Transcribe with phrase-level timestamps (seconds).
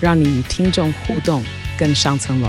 [0.00, 1.42] 让你与听众互动
[1.78, 2.48] 更上层楼。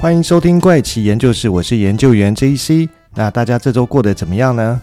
[0.00, 2.88] 欢迎收听怪奇研究室，我是研究员 JC。
[3.14, 4.80] 那大家这周过得怎么样呢？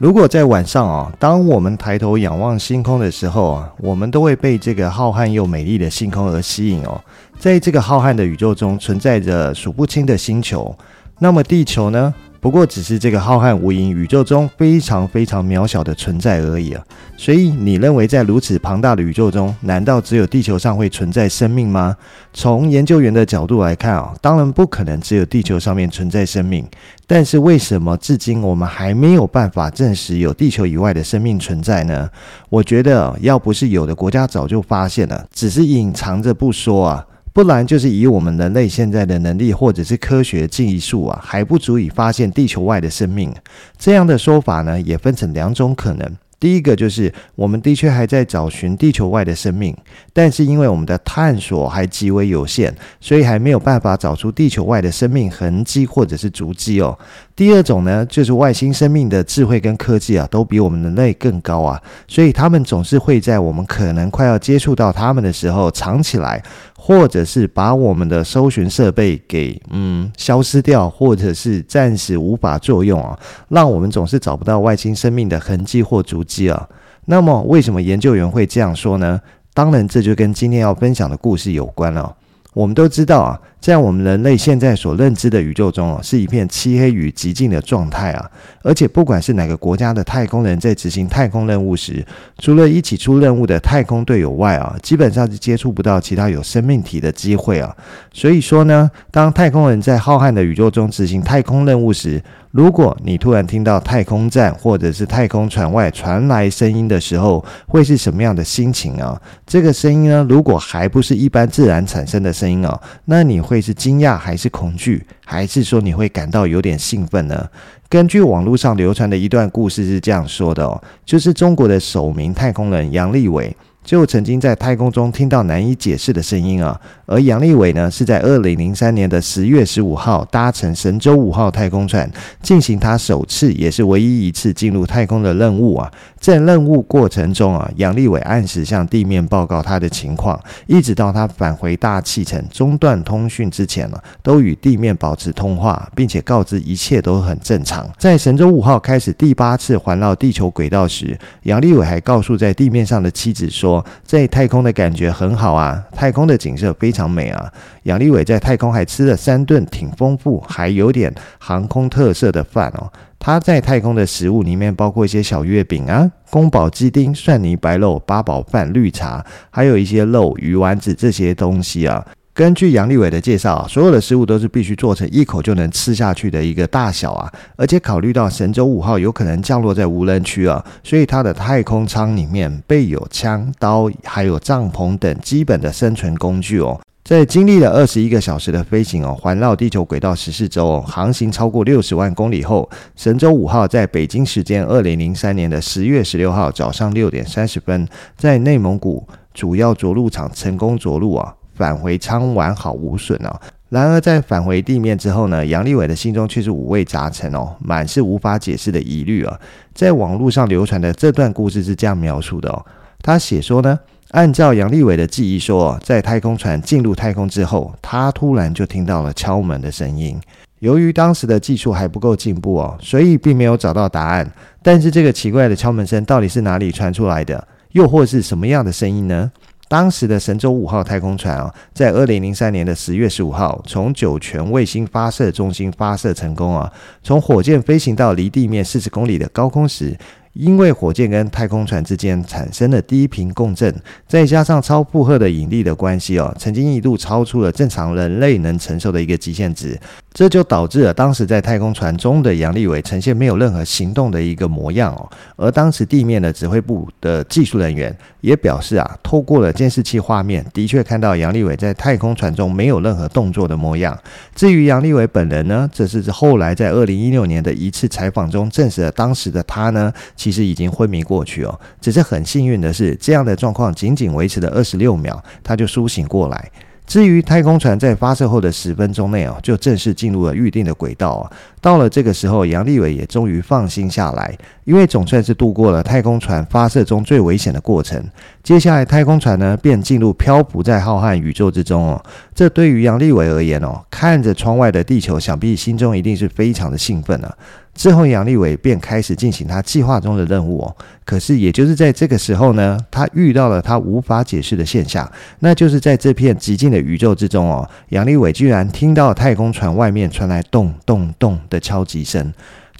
[0.00, 6.98] 如果在晚上啊，当我们抬头仰望星空的时候啊，我们都会被这个浩瀚又美丽的星空而吸引哦。
[7.38, 10.74] 在这个浩瀚的宇宙中，存在着数不清的星球。
[11.18, 12.14] 那么地球呢？
[12.40, 16.82] 不过只是这个浩瀚无垠宇宙中非常非常渺小的存在而已啊！
[17.18, 21.94] 所以你认为在如此庞大的宇宙中，难道只有地球上会存在生命吗？
[22.32, 26.66] 从研究员的角度来看啊，当然不可能只有地球上面存在生命。
[27.06, 32.08] 但是为什么至今我们还没有办法证实有地球以外的生命存在呢？
[32.48, 37.06] 我觉得要不是有的国家早就发现了，只是隐藏着不说啊。
[37.32, 43.32] 不然就是以我们人类现在的能力，或者是科学技术啊，还不足以发现地球外的生命。
[43.78, 46.16] 这样的说法呢，也分成两种可能。
[46.40, 49.76] 第一个就是，我们的确还在找寻地球外的生命，
[50.10, 56.98] 但是因为我们的探索还极为有限，所以还没有办法找出地球外的生命痕迹或者是足迹哦。
[57.36, 66.42] 第二种呢，就是外星生命的智慧跟科技啊，都比我们人类更高啊，所以他们总是会在我们可能快要接触到他们的时候藏起来，
[66.82, 73.18] 或者是把我们的搜寻设备给嗯消失掉，或者是暂时无法作用啊，
[73.48, 76.66] 让我们总是找不到外星生命的痕迹或足迹啊。
[77.04, 79.20] 那么，为什么研究员会这样说呢？
[79.52, 82.16] 当然，这就跟今天要分享的故事有关了。
[82.54, 83.38] 我们都知道啊。
[83.60, 88.30] 在我们人类现在所认知的宇宙中啊，是一片漆黑与寂静的状态啊。
[88.62, 92.04] 而且不管是哪个国家的太空人在执行太空任务时，
[92.38, 97.76] 除了一起出任务的太空队友外啊，基本上是接触不到其他有生命体的机会啊。
[98.14, 109.20] 所以说呢，当太空人在浩瀚的宇宙中执行太空任务时，如果你突然听到太空站或者是太空船外传来声音的时候，会是什么样的心情啊？
[109.46, 113.38] 这个声音呢，如果还不是一般自然产生的声音啊，那你。
[113.50, 117.48] 会是惊讶还是恐惧，还是说你会感到有点兴奋呢？
[117.88, 123.56] 根据网络上流传的一段故事是这样说的哦，就是中国的首名太空人杨利伟。
[123.82, 132.08] 就曾经在太空中听到难以解释的声音啊，而杨利伟呢，是在二零零三年的十月十五号搭乘神舟五号太空船
[132.42, 135.90] 进行他首次也是唯一一次进入太空的任务啊。
[136.18, 147.90] 在任务过程中啊，杨利伟按时向地面报告他的情况，一直到他返回大气层中断通讯之前呢，都与地面保持通话，并且告知一切都很正常。
[147.98, 153.69] 在神舟五号开始第八次环绕地球轨道时，杨利伟还告诉在地面上的妻子说。
[154.02, 157.52] 在太空的感觉很好啊，太空的景色非常美啊。
[157.84, 162.90] 杨利伟在太空还吃了三顿挺丰富，还有点航空特色的饭哦。
[163.18, 172.06] 他在太空的食物里面包括一些小月饼啊、宫保鸡丁、蒜泥白肉、八宝饭、绿茶，还有一些肉、鱼丸子这些东西啊。
[172.40, 186.80] 根据杨利伟的介绍，所有的食物都是必须做成一口就能吃下去的一个大小啊，而且考虑到神舟五号有可能降落在无人区啊，所以它的太空舱里面备有枪、刀，还有帐篷等基本的生存工具哦。
[187.04, 197.86] 在经历了二十一个小时的飞行哦，环绕地球轨道十四周哦，航行超过六十万公里后，神舟五号在北京时间二零零三年的十月十六号早上六点三十分，
[198.16, 201.34] 在内蒙古主要着陆场成功着陆啊。
[201.60, 203.38] 返回舱完好无损哦。
[203.68, 209.38] 然而在返回地面之后呢，杨利伟的心中却是五味杂陈哦，满是无法解释的疑虑啊。
[209.74, 212.64] 在网络上流传的这段故事是这样描述的哦，
[213.02, 213.78] 他写说呢，
[214.12, 220.18] 按照杨利伟的记忆说，在太空船进入太空之后，他突然就听到了敲门的声音。
[220.60, 224.28] 由于当时的技术还不够进步哦，所以并没有找到答案。
[224.62, 227.46] 但是这个奇怪的敲门声到底是哪里传出来的？
[227.72, 229.30] 又或是什么样的声音呢？
[229.70, 236.68] 当时的神舟五号太空船啊，在二零零三年的十月十五号，从酒泉卫星发射中心发射成功啊，
[237.04, 239.96] 从火箭飞行到离地面四十公里的高空时，
[240.34, 243.74] 因为火箭跟太空船之间产生了低频共振，
[244.06, 249.78] 再加上超负荷的引力的关系哦，曾经一度超出了正常人类能承受的一个极限值，
[250.12, 255.10] 这就导致了当时在太空船中的杨利伟呈现没有任何行动的一个模样哦。
[255.36, 263.98] 而当时地面的指挥部的技术人员也表示啊，透过了监视器画面，的确看到杨利伟在太空船中没有任何动作的模样。
[264.34, 271.58] 至于杨利伟本人呢，这是后来在二零一六年的一次采访中证实了，当时的他呢，其实已经昏迷过去哦。
[271.80, 276.50] 只是很幸运的是，这样的状况仅仅维持了二十六秒，他就苏醒过来。
[276.86, 281.30] 至于太空船在发射后的十分钟内哦，就正式进入了预定的轨道啊。
[281.60, 288.04] 到了这个时候，杨利伟也终于放心下来，因为总算是度过了太空船发射中最危险的过程。
[288.42, 292.04] 接下来，太空船呢便进入漂浮在浩瀚宇宙之中哦。
[292.34, 297.32] 这对于杨利伟而言哦，看着窗外的地球，想必心中一定是非常的兴奋啊。
[297.80, 300.76] 之后，杨利伟便开始进行他计划中的任务哦。
[301.02, 312.30] 可是，也就是在这个时候呢，他遇到了他无法解释的现象，那就是在这片寂静的宇宙之中哦，杨利伟居然听到太空船外面传来咚咚咚的敲击声。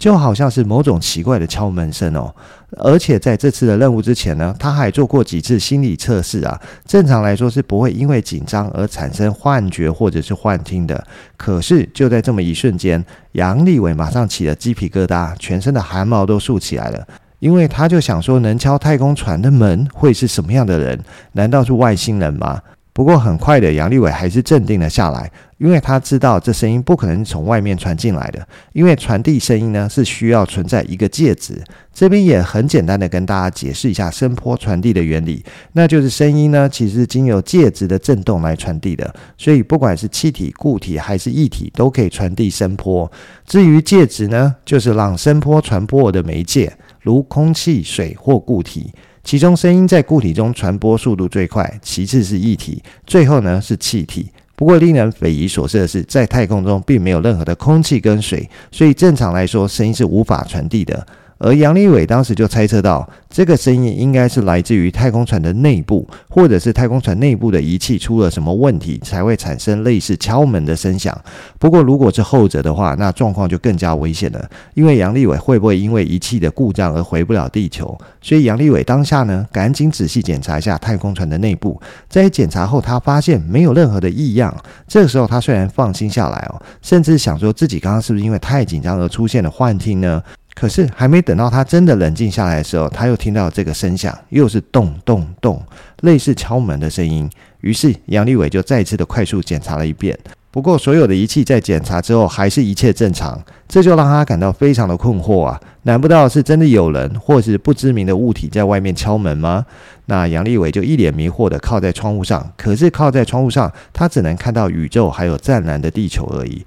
[0.01, 2.35] 就好像是某种奇怪的敲门声哦，
[2.79, 6.59] 而且在这次的任务之前呢，他还做过几次心理测试啊。
[6.87, 11.07] 正常来说是不会因为紧张而产生幻觉或者是幻听的。
[11.37, 17.07] 可是就在这么一瞬间，杨利伟马上起了鸡皮疙瘩，全身的汗毛都竖起来了，
[17.39, 20.99] 因为他就想说，能敲太空船的门会是什么样的人？
[21.33, 22.59] 难道是外星人吗？
[22.93, 31.63] 不过很快的，杨利伟还是镇定了下来，因为他知道这声音不可能从外面传进来的，因为传递声音呢是需要存在一个介质。
[31.95, 43.11] 这边也很简单的跟大家解释一下声波传递的原理，那就是声音呢其实经由介质的振动来传递的，所以不管是气体、固体还是液体都可以传递声波。
[43.47, 48.93] 至于介质呢，就是让声波传播的媒介，如空气、水或固体。
[49.23, 54.29] 其中声音在固体中传播速度最快，其次是液体，最后呢是气体。
[54.57, 61.07] 不过令人匪夷所思的是，在太空中并没有任何的空气跟水，所以正常来说声音是无法传递的。
[61.41, 71.19] 而杨利伟当时就猜测到，这个声音应该是来自于太空船的内部，或者是太空船内部的仪器出了什么问题，才会产生类似敲门的声响。
[71.59, 77.99] 不过，如果是后者的话，那状况就更加危险了，因为杨利伟会不会因为仪器的故障而回不了地球？
[78.21, 81.81] 所以，杨利伟当下呢，赶紧仔细检查一下太空船的内部。
[82.07, 84.55] 在检查后，他发现没有任何的异样。
[84.87, 90.23] 这个时候，他虽然放心下来哦，甚至想说自己刚刚是不是因为太紧张而出现了幻听呢？
[90.61, 95.63] 可是还没等到他真的冷静下来的时候，他又听到这个声响，又是咚咚咚，
[96.03, 97.31] 类似敲门的声音。
[97.63, 100.19] 于是杨利伟就再次的快速检查了一遍。
[100.51, 105.59] 不过所有的仪器在检查之后还是一切正常，这就让他感到非常的困惑啊！
[105.85, 109.65] 难不到是真的有人或是不知名的物体在外面敲门吗？
[110.05, 116.63] 那杨利伟就一脸迷惑的靠在窗户上，可是靠在窗户上，他只能看到宇宙还有湛蓝的地球而已。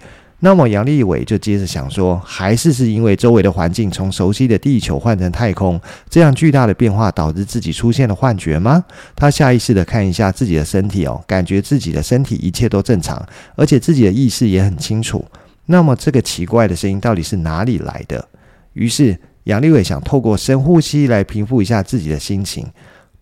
[0.45, 5.79] 那么杨利伟就接着想说，还是是因为周围的环境从熟悉的地球换成太空，
[6.09, 8.83] 这样巨大的变化导致自己出现了幻觉吗？
[9.15, 13.25] 他下意识的看一下自己的身体哦，感觉自己的身体一切都正常，
[13.55, 15.23] 而且自己的意识也很清楚。
[15.67, 18.27] 那么这个奇怪的声音到底是哪里来的？
[18.73, 22.67] 于是杨利伟想透过深呼吸来平复一下自己的心情。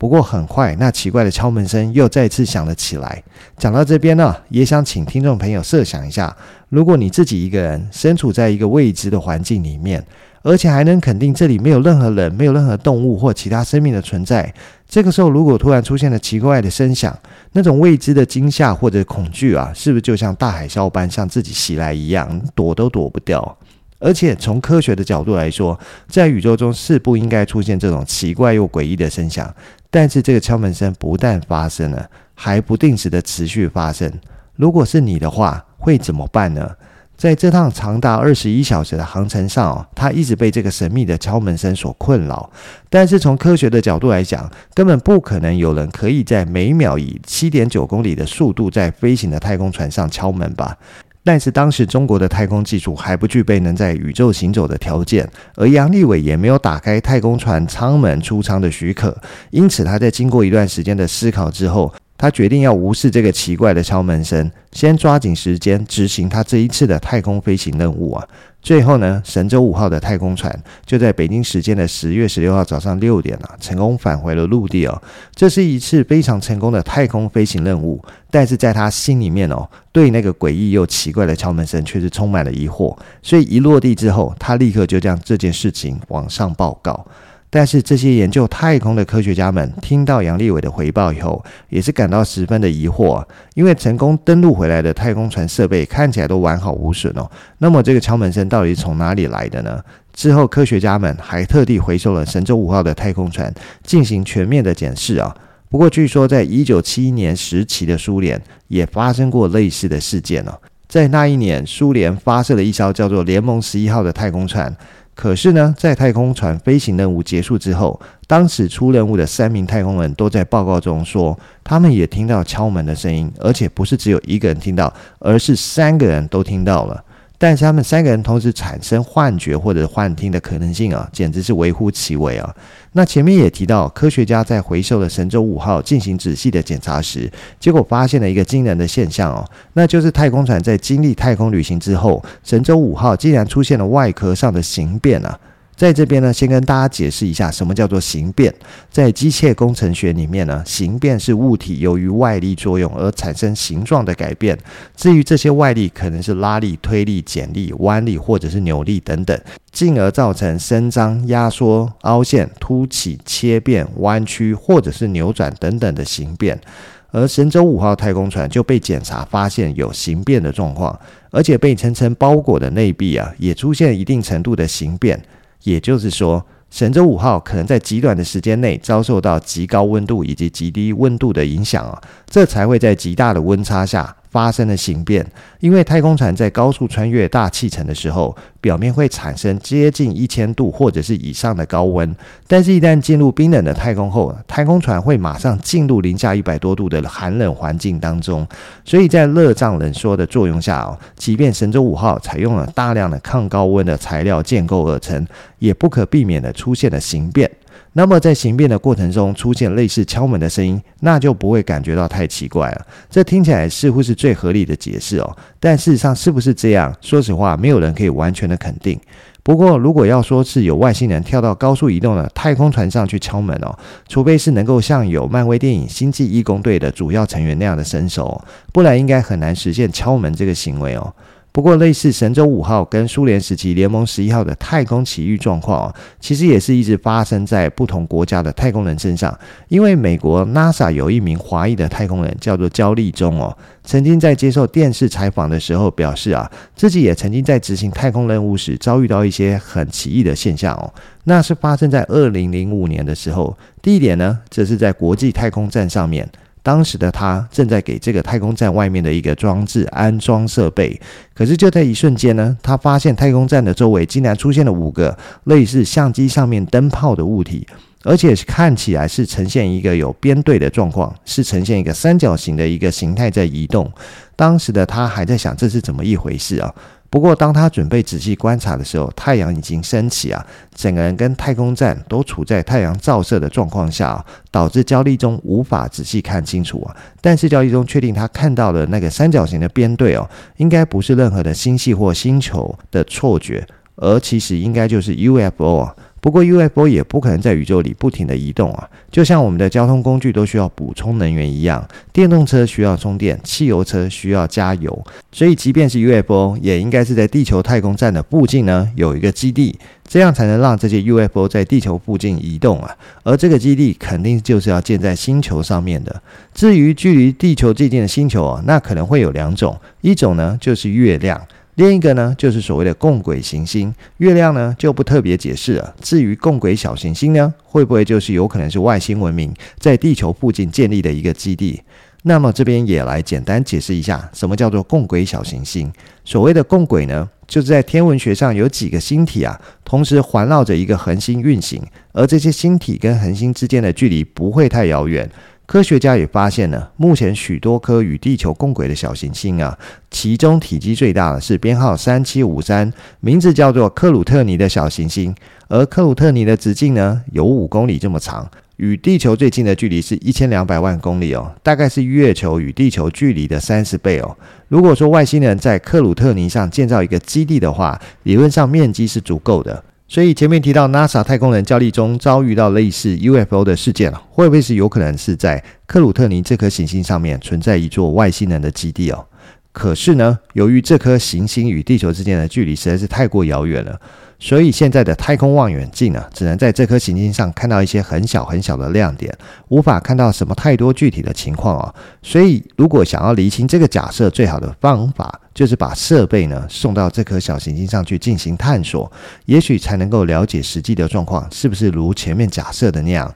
[0.01, 3.23] 不过很快，那奇怪的敲门声又再次响了起来。
[3.55, 6.35] 讲到这边呢，也想请听众朋友设想一下，
[6.69, 10.03] 如果你自己一个人身处在一个未知的环境里面，
[10.41, 14.51] 而且还能肯定这里没有任何人、没有任何动物或其他生命的存在，
[14.89, 17.15] 这个时候如果突然出现了奇怪的声响，
[17.51, 23.55] 那种未知的惊吓或者恐惧啊，是不是就像大海啸般向自己袭来一样，躲都躲不掉？
[23.99, 29.53] 而且从科学的角度来说，在宇宙中是不应该出现这种奇怪又诡异的声响。
[29.91, 34.11] 但是这个敲门声不但发生了，还不定时的持续发生。
[34.55, 36.71] 如果是你的话，会怎么办呢？
[37.17, 42.49] 在这趟长达二十一小时的航程上，哦，他一直被这个神秘的敲门声所困扰。
[42.89, 50.75] 但是从科学的角度来讲，根本不可能有人可以在每秒以七点九公里的速度在飞行的太空船上敲门吧。
[51.23, 59.15] 但是当时中国的太空技术还不具备能在宇宙行走的条件，而杨利伟也没有打开太空船舱门出舱的许可，
[59.51, 68.27] 因此他在经过一段时间的思考之后，他决定要无视这个奇怪的敲门声，先抓紧时间执行他这一次的太空飞行任务啊！
[68.61, 75.01] 最后呢，神舟五号的太空船就在北京时间的十月十六号早上六点啊，成功返回了陆地哦。
[75.33, 77.99] 这是一次非常成功的太空飞行任务，
[78.29, 82.95] 但是在他心里面哦，对那个诡异又奇怪的敲门声却是充满了疑惑。
[83.23, 87.05] 所以一落地之后，他立刻就将这件事情往上报告。
[87.53, 93.21] 但是这些研究太空的科学家们听到杨利伟的回报以后，也是感到十分的疑惑，
[93.55, 97.29] 因为成功登陆回来的太空船设备看起来都完好无损哦。
[97.57, 99.83] 那么这个敲门声到底从哪里来的呢？
[100.13, 103.53] 之后科学家们还特地回收了神舟五号的太空船
[103.83, 105.35] 进行全面的检视啊。
[105.69, 110.53] 不过据说在一九七一年时期的苏联也发生过类似的事件哦。
[110.87, 114.75] 在那一年，苏联发射了一艘叫做“联盟十一号”的太空船。
[115.13, 127.03] 可是呢，在太空船飞行任务结束之后，当时出任务的三名太空人都在报告中说，他们也听到敲门的声音，而且不是只有一个人听到，而是三个人都听到了。
[127.41, 132.55] 但是他们三个人同时产生幻觉或者幻听的可能性啊，简直是微乎其微啊。
[132.91, 137.27] 那前面也提到，科学家在回收了神舟五号进行仔细的检查时，
[137.59, 139.43] 结果发现了一个惊人的现象哦，
[139.73, 145.39] 那就是太空船在经历太空旅行之后，神舟五号竟然出现了外壳上的形变啊。
[145.81, 148.53] 在这边呢，先跟大家解释一下什么叫做形变。
[148.91, 154.55] 在机械工程学里面呢，形变是物体由于外力作用而产生形状的改变。
[154.95, 159.35] 至于这些外力可能是拉力、推力、剪力、弯力或者是扭力等等，
[159.71, 166.61] 进而造成伸张、压缩、凹陷、凸起、切变、弯曲或者是扭转等等的形变。
[167.09, 170.99] 而神舟五号太空船就被检查发现有形变的状况，
[171.31, 175.19] 而且被层层包裹的内壁啊，也出现一定程度的形变。
[175.63, 184.15] 也就是说，神舟五号可能在极短的时间内遭受到极高温度以及极低温度的影响啊，这才会在极大的温差下。
[184.31, 185.25] 发生了形变，
[185.59, 192.15] 因为太空船在高速穿越大气层的时候，表面会产生接近一千度或者是以上的高温，
[192.47, 198.47] 但是，一旦进入冰冷的太空后，太空船会马上进入零下一百多度的寒冷环境当中，
[198.85, 205.27] 所以在热胀冷缩的作用下哦，即便神舟五号采用了大量的抗高温的材料建构而成，
[205.59, 207.51] 也不可避免的出现了形变。
[207.93, 212.85] 那么在形变的过程中出现类似敲门的声音，那就不会感觉到太奇怪了。
[213.09, 216.95] 这听起来似乎是最合理的解释哦，但事实上是不是这样？
[217.01, 218.97] 说实话，没有人可以完全的肯定。
[219.43, 223.75] 不过，如果要说是有外星人跳到高速移动的太空船上去敲门哦，
[224.07, 231.13] 除非是能够像有漫威电影《星际义工队》的主要成员那样的身手哦，不然应该很难实现敲门这个行为哦。
[231.53, 239.37] 不过，类似神舟五号跟苏联时期联盟十一号的太空奇遇状况啊，其实也是一直发生在不同国家的太空人身上。
[239.67, 250.93] 因为美国 NASA 有一名华裔的太空人叫做焦立中哦，曾经在接受电视采访的时候表示啊，自己也曾经在执行太空任务时遭遇到一些很奇异的现象哦。
[251.25, 256.29] 那是发生在二零零五年的时候，地点呢，则是在国际太空站上面。
[256.63, 260.99] 当时的他正在给这个太空站外面的一个装置安装设备，
[261.33, 267.67] 可是就在一瞬间呢，他发现太空站的周围竟然出现了五个类似相机上面灯泡的物体，
[268.03, 273.91] 而且看起来是呈现一个有编队的状况，是呈现一个三角形的一个形态在移动。
[274.35, 276.73] 当时的他还在想这是怎么一回事啊？
[277.11, 286.95] 不过，当他准备仔细观察的时候，太阳已经升起啊，整个人跟太空站都处在太阳照射的状况下啊，导致焦立中无法仔细看清楚啊。
[287.19, 290.25] 但是焦立中确定他看到的那个三角形的编队哦，
[290.55, 295.93] 应该不是任何的星系或星球的错觉，而其实应该就是 UFO 啊。
[296.21, 309.75] 不过 UFO 也不可能在宇宙里不停地移动啊，就像我们的交通工具都需要补充能源一样，电动车需要充电，汽油车需要加油，所以即便是 UFO，也应该是在地球太空站的附近呢有一个基地，
[310.07, 316.21] 这样才能让这些 UFO 在地球附近移动啊，而这个基地肯定就是要建在星球上面的。
[316.53, 321.41] 至于距离地球最近的星球啊，那可能会有两种，一种呢就是月亮。
[321.75, 325.95] 另一个呢，就是所谓的共轨行星，月亮呢就不特别解释了。
[326.01, 331.81] 至于共轨小行星呢，会不会就是有可能是外星文明在地球附近建立的一个基地？
[332.23, 335.91] 那么这边也来简单解释一下，什么叫做共轨小行星？
[336.23, 345.27] 所谓的共轨呢，就是在天文学上有几个星体啊，同时环绕着一个恒星运行，而这些星体跟恒星之间的距离不会太遥远。
[345.71, 355.33] 科学家也发现了，目前许多颗与地球共轨的小行星啊，其中体积最大的是编号三七五三，名字叫做克鲁特尼的小行星。
[355.69, 364.35] 而克鲁特尼的直径呢，有五公里这么长，与地球最近的距离是一千两百万公里哦，大概是月球与地球距离的三十倍哦。
[364.67, 369.81] 如果说外星人在克鲁特尼上建造一个基地的话，理论上面积是足够的。
[370.11, 379.25] 所以前面提到 NASA 太空人焦立中遭遇到类似 UFO 的事件，会不会是有可能是在克鲁特尼这颗行星上面存在一座外星人的基地哦？
[379.71, 383.97] 可是呢，由于这颗行星与地球之间的距离实在是太过遥远了。
[384.43, 389.31] 所以现在的太空望远镜呢，只能在这颗行星上看到一些很小很小的亮点，
[389.67, 391.95] 无法看到什么太多具体的情况哦。
[392.23, 399.09] 所以，如果想要厘清这个假设，最好的方法就是把设备呢送到这颗小行星上去进行探索，
[399.45, 403.31] 也许才能够了解实际的状况是不是如前面假设的那样。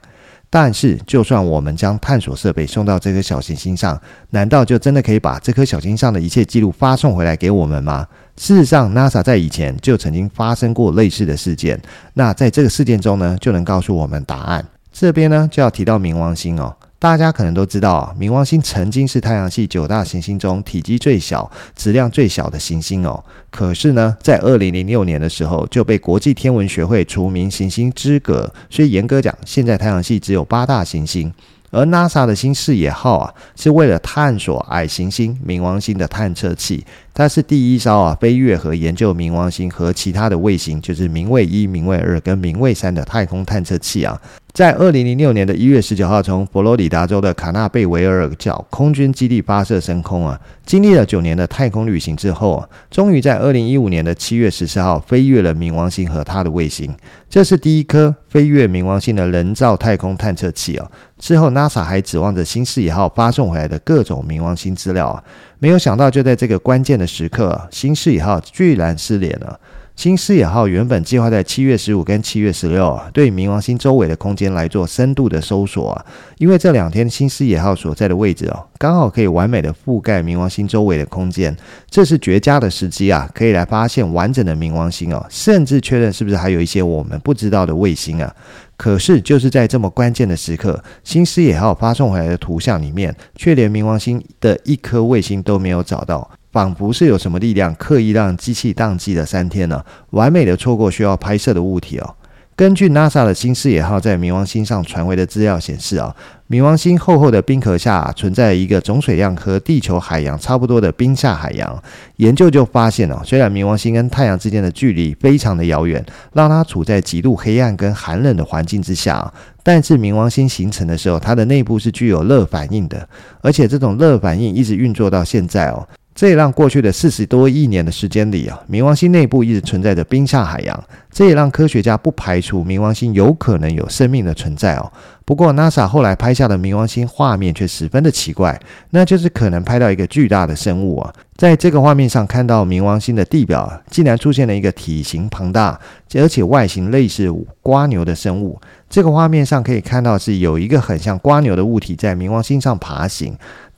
[0.50, 8.06] 但是，就算我们将探索设备送到这颗小行星上，难道就真的可以把这颗小行星上的一切记录发送回来给我们吗？
[8.38, 11.80] 事实上，NASA 在以前就曾经发生过类似的事件。
[12.14, 14.64] 那在这个事件中呢，就能告诉我们答案。
[14.92, 16.74] 这边呢，就要提到冥王星哦。
[16.98, 23.22] 大家可能都知道，冥王星曾经是太阳系九大行星中体积最小、质量最小的行星哦。
[23.50, 28.50] 可是呢，在二零零六年的时候，就被国际天文学会除名行星之格。
[28.70, 31.32] 所以严格讲，现在太阳系只有八大行星。
[31.70, 36.84] 而 NASA 的新视野号啊，是为了探索矮行星冥王星的探测器。
[37.12, 44.20] 它是第一艘啊飞越和研究冥王星和其他的卫星，就是冥卫一、冥卫二跟冥卫三的太空探测器啊。
[44.56, 56.90] 在二零零六年的一月十九号，从佛罗里达州的卡纳贝维尔角空军基地发射升空啊，经历了九年的太空旅行之后啊，终于在二零一五年的七月十四号飞越了冥王星和它的卫星。
[57.28, 60.90] 这是第一颗飞越冥王星的人造太空探测器啊。
[61.18, 65.22] 之后，NASA 还指望着新视野号发送回来的各种冥王星资料啊，
[65.58, 69.60] 没有想到就在这个关键的时刻，新视野号居然失联了。
[69.96, 76.04] 新视野号原本计划在七月十五跟七月十六啊，对冥王星周围的空间来做深度的搜索啊，
[76.36, 81.56] 因为这两天新视野号所在的位置哦，刚好可以完美的覆盖冥王星周围的空间，
[81.88, 88.30] 这是绝佳的时机啊，可以来发现完整的冥王星哦，甚至确认是不是还有一些我们不知道的卫星啊。
[88.76, 96.30] 可是就是在这么关键的时刻，新视野号发送回来的图像里面，却连冥王星的一颗卫星都没有找到。
[96.56, 99.84] 仿佛是有什么力量刻意让机器宕机了三天呢？
[100.12, 102.14] 完美的错过需要拍摄的物体哦。
[102.56, 106.16] 根据 NASA 的新视野号在冥王星上传回的资料显示啊，
[106.48, 111.82] 冥王星厚厚的冰壳下存在一个总水量和地球海洋差不多的冰下海洋。
[112.16, 119.30] 研究就发现哦，虽然冥王星跟太阳之间的距离非常的遥远，让它处在极度黑暗跟寒冷的环境之下，
[119.62, 123.06] 但是冥王星形成的时候，它的内部是具有热反应的，
[123.42, 125.86] 而且这种热反应一直运作到现在哦。
[126.16, 130.84] 这也让过去的四十多亿年的时间里啊，冥王星内部一直存在着冰下海洋。
[131.10, 134.90] 这也让科学家不排除冥王星有可能有生命的存在哦。
[135.24, 138.58] 不过，NASA 后来拍下的冥王星画面却十分的奇怪，
[138.90, 141.12] 那就是可能拍到一个巨大的生物啊。
[141.36, 145.78] 在这个画面上看到冥王星的地表，竟然出现了一个体型庞大
[146.14, 147.30] 而且外形类似
[147.62, 148.58] 蜗牛的生物。
[148.88, 153.34] 这个画面上可以看到是有一个很像蜗牛的物体在冥王星上爬行。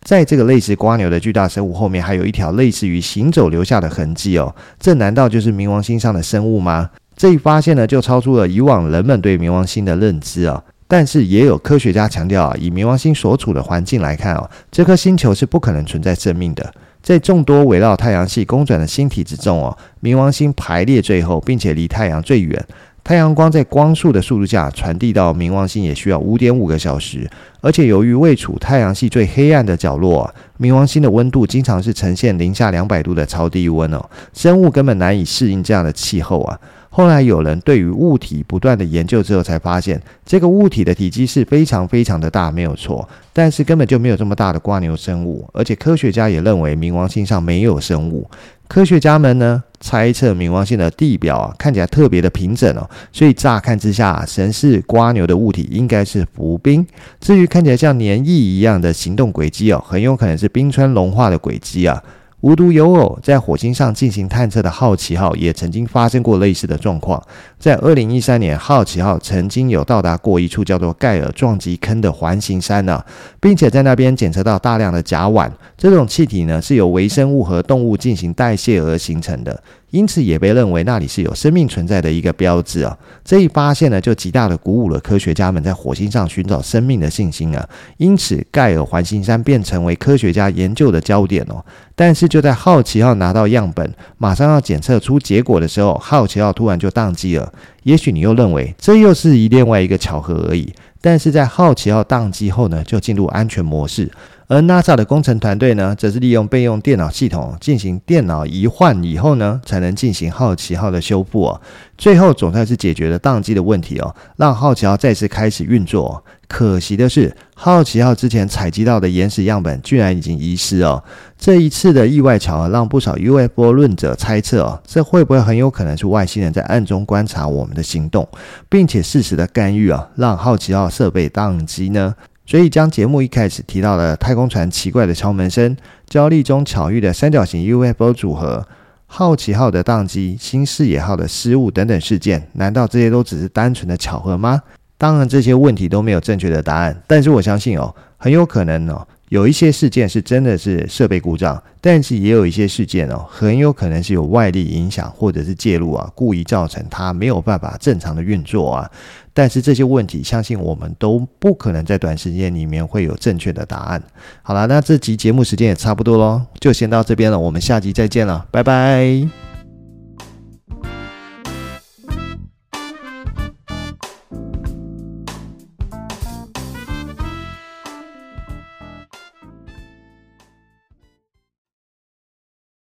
[0.09, 4.57] 在这个类似瓜牛的巨大生物后面，还有一条类似于行走留下的痕迹哦。
[4.81, 6.89] 这难道就是冥王星上的生物吗？
[7.15, 10.65] 这一发现呢，就超出了以往人们对冥王星的认知啊。
[10.87, 16.73] 但是也有科学家强调啊，以冥王星所处的环境来看哦，这颗星球是不可能存在生命的。
[17.03, 22.65] 在众多围绕太阳系公转的星体之中哦，冥王星排列最后，并且离太阳最远。
[23.09, 27.27] 太阳光在光速的速度下传递到冥王星也需要五点五个小时，
[27.63, 36.61] 而且由于位处太阳系最黑暗的角落，冥王星的温度经常是呈现零下两百度的超低温哦，生物根本难以适应这样的气候啊。
[36.91, 48.29] 后来有人对于物体不断的研究之后，才发现这个物体的体积是非常非常的大，没有错，但是根本就没有这么大的瓜牛生物，而且科学家也认为冥王星上没有生物。
[48.69, 56.87] 科学家们呢，猜测冥王星的地表啊看起来特别的平整哦，所以乍看之下，神似瓜牛的物体应该是浮冰。
[57.19, 62.03] 至于看起来像粘液一样的行动轨迹哦，很有可能是冰川融化的轨迹啊。
[62.41, 67.21] 无独有偶，在火星上进行探测的好奇号也曾经发生过类似的状况。
[67.59, 73.05] 在二零一三年，好奇号曾经有到达过一处叫做盖尔撞击坑的环形山呢，
[73.41, 75.51] 并且在那边检测到大量的甲烷。
[75.77, 79.61] 这种气体呢，是由微生物和动物进行代谢而形成的。
[79.91, 82.97] 因此也被认为那里是有生命存在的一个标志啊！
[83.25, 87.69] 这一发现呢，就极大的鼓舞了科学家们在火星上寻找生命的信心啊！
[87.97, 91.65] 因此，盖尔环形山便成为科学家研究的焦点哦。
[91.95, 97.53] 但是就在好奇号拿到样本，马上要检测出结果的时候，好奇号突然就宕机了。
[97.85, 100.73] 也许你又认为这又是一另外一个巧合而已。
[101.01, 104.11] 但是在好奇号宕机后呢，就进入安全模式。
[104.49, 111.61] 而 NASA 的工程团队呢，则是利用备用电脑系统进行电脑移换以后呢，才能进行好奇号的修复哦。
[111.99, 116.25] 最后总算是解决了宕机的问题哦，让好奇号再次开始运作。
[116.47, 121.05] 可惜的是，好奇号之前采集到的岩石样本居然已经遗失哦。
[121.37, 128.27] 这一次的意外巧合让不少 UFO 论者猜测哦，这会不会很有可能是外星人在暗中观察我们的行动，
[128.71, 132.15] 并且适时的干预啊，让好奇号设备宕机呢？
[132.49, 138.67] 所以，将节目一开始提到的太空船奇怪的敲门声、焦虑中巧遇的三角形 UFO 组合、
[139.05, 144.63] 好奇号的宕机、新视野号的失误等等事件，难道这些都只是单纯的巧合吗？
[144.97, 146.99] 当然，这些问题都没有正确的答案。
[147.07, 149.07] 但是，我相信哦，很有可能哦。
[149.29, 158.91] 有一些事件是真的是设备故障，但是也有一些事件哦，很有可能是有外力影响或者是介入啊，故意造成它没有办法正常的运作啊。
[159.33, 164.03] 但是这些问题，相信我们都不可能在短时间里面会有正确的答案。
[164.43, 169.48] 好了，那这集节目时间也差不多喽，就先到这边了，我们下集再见了，拜拜。